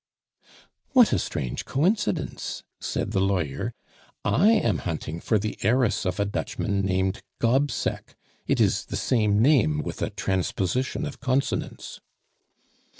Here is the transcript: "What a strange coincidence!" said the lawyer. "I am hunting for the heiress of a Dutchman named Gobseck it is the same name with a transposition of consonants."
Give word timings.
"What 0.93 1.13
a 1.13 1.19
strange 1.19 1.63
coincidence!" 1.63 2.63
said 2.79 3.11
the 3.11 3.19
lawyer. 3.21 3.71
"I 4.25 4.49
am 4.49 4.79
hunting 4.79 5.19
for 5.19 5.37
the 5.37 5.59
heiress 5.61 6.07
of 6.07 6.19
a 6.19 6.25
Dutchman 6.25 6.81
named 6.81 7.21
Gobseck 7.39 8.15
it 8.47 8.59
is 8.59 8.85
the 8.85 8.97
same 8.97 9.39
name 9.43 9.77
with 9.83 10.01
a 10.01 10.09
transposition 10.09 11.05
of 11.05 11.19
consonants." 11.19 11.99